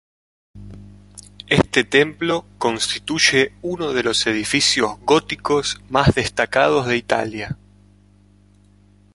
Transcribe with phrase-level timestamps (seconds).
[1.47, 7.55] Este templo constituye uno de los edificios góticos más destacados de Italia.